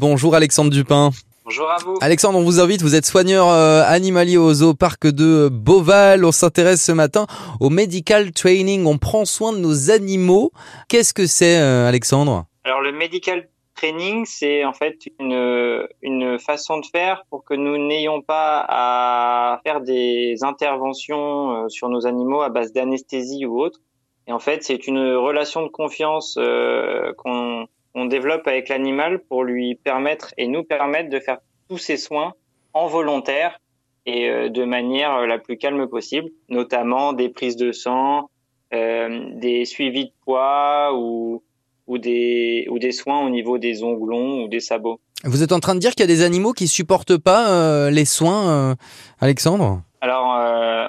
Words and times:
Bonjour 0.00 0.36
Alexandre 0.36 0.70
Dupin. 0.70 1.10
Bonjour 1.44 1.68
à 1.68 1.78
vous. 1.78 1.96
Alexandre, 2.00 2.38
on 2.38 2.44
vous 2.44 2.60
invite, 2.60 2.82
vous 2.82 2.94
êtes 2.94 3.04
soigneur 3.04 3.48
euh, 3.48 3.82
animalier 3.84 4.36
au 4.36 4.54
zoo 4.54 4.72
parc 4.72 5.08
de 5.08 5.48
Beauval. 5.50 6.24
On 6.24 6.30
s'intéresse 6.30 6.84
ce 6.84 6.92
matin 6.92 7.26
au 7.58 7.68
medical 7.68 8.30
training. 8.30 8.86
On 8.86 8.96
prend 8.96 9.24
soin 9.24 9.52
de 9.52 9.58
nos 9.58 9.90
animaux. 9.90 10.52
Qu'est-ce 10.88 11.12
que 11.12 11.26
c'est 11.26 11.58
euh, 11.58 11.88
Alexandre? 11.88 12.44
Alors 12.62 12.80
le 12.80 12.92
medical 12.92 13.48
training, 13.74 14.24
c'est 14.24 14.64
en 14.64 14.72
fait 14.72 14.98
une, 15.18 15.88
une 16.02 16.38
façon 16.38 16.78
de 16.78 16.86
faire 16.86 17.24
pour 17.28 17.42
que 17.42 17.54
nous 17.54 17.76
n'ayons 17.76 18.22
pas 18.22 18.64
à 18.68 19.60
faire 19.64 19.80
des 19.80 20.36
interventions 20.42 21.64
euh, 21.64 21.68
sur 21.68 21.88
nos 21.88 22.06
animaux 22.06 22.42
à 22.42 22.50
base 22.50 22.72
d'anesthésie 22.72 23.46
ou 23.46 23.60
autre. 23.60 23.80
Et 24.28 24.32
en 24.32 24.38
fait, 24.38 24.62
c'est 24.62 24.86
une 24.86 25.16
relation 25.16 25.64
de 25.64 25.68
confiance 25.68 26.38
qu'on 27.16 27.66
on 27.94 28.06
développe 28.06 28.46
avec 28.46 28.68
l'animal 28.68 29.20
pour 29.28 29.44
lui 29.44 29.74
permettre 29.74 30.34
et 30.36 30.46
nous 30.46 30.62
permettre 30.62 31.10
de 31.10 31.20
faire 31.20 31.38
tous 31.68 31.78
ces 31.78 31.96
soins 31.96 32.34
en 32.72 32.86
volontaire 32.86 33.58
et 34.06 34.28
euh, 34.28 34.48
de 34.48 34.64
manière 34.64 35.26
la 35.26 35.38
plus 35.38 35.56
calme 35.58 35.86
possible, 35.88 36.28
notamment 36.48 37.12
des 37.12 37.28
prises 37.28 37.56
de 37.56 37.72
sang, 37.72 38.30
euh, 38.72 39.30
des 39.34 39.64
suivis 39.64 40.06
de 40.06 40.12
poids 40.24 40.92
ou, 40.94 41.42
ou, 41.86 41.98
des, 41.98 42.66
ou 42.70 42.78
des 42.78 42.92
soins 42.92 43.24
au 43.24 43.30
niveau 43.30 43.58
des 43.58 43.82
onglons 43.82 44.44
ou 44.44 44.48
des 44.48 44.60
sabots. 44.60 45.00
Vous 45.24 45.42
êtes 45.42 45.52
en 45.52 45.60
train 45.60 45.74
de 45.74 45.80
dire 45.80 45.90
qu'il 45.92 46.00
y 46.00 46.10
a 46.10 46.14
des 46.14 46.22
animaux 46.22 46.52
qui 46.52 46.68
supportent 46.68 47.16
pas 47.16 47.50
euh, 47.50 47.90
les 47.90 48.04
soins, 48.04 48.76
Alexandre? 49.20 49.82
Alors, 50.00 50.26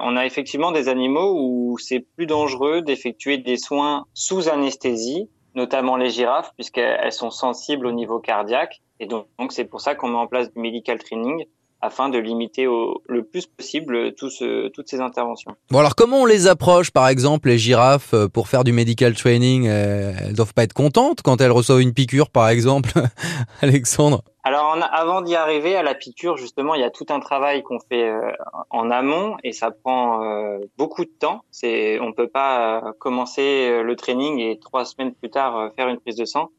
on 0.02 0.16
a 0.16 0.26
effectivement 0.28 0.72
des 0.72 0.88
animaux 0.88 1.34
où 1.36 1.78
c'est 1.80 2.00
plus 2.00 2.28
dangereux 2.28 2.84
d'effectuer 2.84 3.40
des 3.40 3.58
soins 3.58 4.06
sous 4.14 4.50
anesthésie 4.50 5.30
notamment 5.60 5.98
les 5.98 6.10
girafes, 6.10 6.52
puisqu'elles 6.56 7.12
sont 7.12 7.32
sensibles 7.32 7.86
au 7.86 7.92
niveau 7.92 8.20
cardiaque. 8.20 8.82
Et 9.02 9.08
donc, 9.08 9.28
c'est 9.50 9.66
pour 9.66 9.82
ça 9.82 9.94
qu'on 9.94 10.08
met 10.08 10.18
en 10.18 10.28
place 10.28 10.52
du 10.54 10.60
medical 10.60 10.98
training 11.00 11.46
afin 11.82 12.10
de 12.10 12.18
limiter 12.18 12.66
le 12.66 13.24
plus 13.24 13.46
possible 13.46 14.14
toutes 14.16 14.32
ces 14.32 15.00
interventions. 15.00 15.56
Bon 15.72 15.80
alors 15.80 15.96
comment 15.96 16.24
on 16.24 16.26
les 16.26 16.48
approche 16.48 16.92
par 16.92 17.08
exemple 17.08 17.48
les 17.48 17.58
girafes 17.58 18.14
euh, 18.14 18.28
pour 18.28 18.50
faire 18.50 18.66
du 18.66 18.74
medical 18.74 19.16
training? 19.16 19.66
Elles 19.66 20.34
doivent 20.34 20.54
pas 20.54 20.64
être 20.64 20.74
contentes 20.74 21.22
quand 21.22 21.40
elles 21.40 21.54
reçoivent 21.54 21.80
une 21.80 21.94
piqûre 21.94 22.32
par 22.32 22.50
exemple, 22.50 22.92
Alexandre? 23.62 24.24
Alors, 24.50 24.76
avant 24.92 25.22
d'y 25.22 25.36
arriver 25.36 25.76
à 25.76 25.84
la 25.84 25.94
piqûre, 25.94 26.36
justement, 26.36 26.74
il 26.74 26.82
y 26.82 26.84
a 26.84 26.90
tout 26.90 27.06
un 27.10 27.20
travail 27.20 27.62
qu'on 27.62 27.80
fait 27.80 28.10
euh, 28.10 28.32
en 28.72 28.90
amont 28.90 29.38
et 29.44 29.52
ça 29.52 29.70
prend 29.70 30.24
euh, 30.24 30.58
beaucoup 30.76 31.06
de 31.06 31.12
temps. 31.12 31.44
C'est, 31.52 32.00
on 32.00 32.14
peut 32.14 32.28
pas 32.28 32.80
euh, 32.84 32.92
commencer 32.98 33.84
le 33.84 33.96
training 33.96 34.40
et 34.40 34.58
trois 34.58 34.86
semaines 34.86 35.14
plus 35.14 35.30
tard 35.30 35.72
faire 35.76 35.88
une 35.88 36.00
prise 36.00 36.16
de 36.16 36.26
sang. 36.26 36.50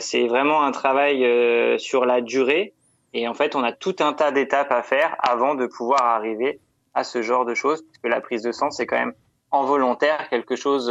c'est 0.00 0.26
vraiment 0.26 0.64
un 0.64 0.72
travail 0.72 1.24
sur 1.78 2.04
la 2.04 2.20
durée 2.20 2.74
et 3.12 3.28
en 3.28 3.34
fait, 3.34 3.54
on 3.54 3.62
a 3.62 3.70
tout 3.70 3.94
un 4.00 4.12
tas 4.12 4.32
d'étapes 4.32 4.72
à 4.72 4.82
faire 4.82 5.14
avant 5.20 5.54
de 5.54 5.66
pouvoir 5.66 6.02
arriver 6.02 6.58
à 6.94 7.04
ce 7.04 7.22
genre 7.22 7.44
de 7.44 7.54
choses, 7.54 7.80
parce 7.82 7.98
que 7.98 8.08
la 8.08 8.20
prise 8.20 8.42
de 8.42 8.50
sang, 8.50 8.72
c'est 8.72 8.86
quand 8.86 8.98
même 8.98 9.14
en 9.52 9.64
volontaire 9.66 10.28
quelque 10.30 10.56
chose 10.56 10.88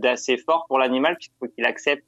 d'assez 0.00 0.36
fort 0.36 0.66
pour 0.68 0.78
l'animal 0.78 1.16
puisqu'il 1.16 1.38
faut 1.40 1.52
qu'il 1.52 1.64
accepte 1.64 2.04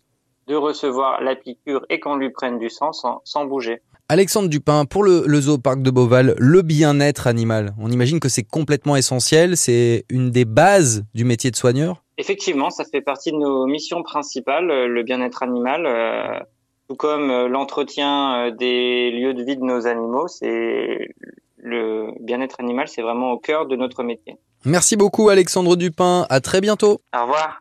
de 0.49 0.55
recevoir 0.55 1.23
la 1.23 1.37
piqûre 1.37 1.85
et 1.91 2.01
qu'on 2.01 2.17
lui 2.17 2.31
prenne 2.31 2.59
du 2.59 2.71
sang 2.71 2.91
sans, 2.93 3.45
bouger. 3.45 3.81
Alexandre 4.09 4.49
Dupin, 4.49 4.87
pour 4.87 5.05
le, 5.05 5.25
le 5.27 5.41
zooparc 5.41 5.83
de 5.83 5.91
Beauval, 5.91 6.35
le 6.39 6.63
bien-être 6.63 7.27
animal, 7.27 7.75
on 7.79 7.91
imagine 7.91 8.19
que 8.19 8.31
c'est 8.31 8.43
complètement 8.43 8.97
essentiel, 8.97 9.57
c'est 9.57 10.07
une 10.09 10.31
des 10.31 10.47
bases 10.47 11.05
du 11.15 11.25
métier 11.25 11.51
de 11.51 11.57
soigneur? 11.57 12.03
Effectivement, 12.17 12.71
ça 12.71 12.85
fait 12.85 13.01
partie 13.01 13.31
de 13.31 13.37
nos 13.37 13.67
missions 13.67 14.03
principales, 14.03 14.71
euh, 14.71 14.89
le 14.89 15.03
bien-être 15.05 15.43
animal, 15.45 15.87
euh, 15.87 16.41
tout 16.89 16.97
comme 16.97 17.31
euh, 17.31 17.49
l'entretien 17.49 18.51
des 18.51 19.13
lieux 19.13 19.35
de 19.35 19.43
vie 19.45 19.57
de 19.57 19.63
nos 19.63 19.87
animaux, 19.87 20.27
c'est 20.27 21.11
le 21.59 22.09
bien-être 22.21 22.57
animal, 22.59 22.89
c'est 22.89 23.03
vraiment 23.03 23.33
au 23.33 23.39
cœur 23.39 23.67
de 23.67 23.77
notre 23.77 24.03
métier. 24.03 24.37
Merci 24.65 24.97
beaucoup 24.97 25.29
Alexandre 25.29 25.77
Dupin, 25.77 26.27
à 26.29 26.41
très 26.41 26.61
bientôt. 26.61 27.01
Au 27.17 27.23
revoir. 27.23 27.57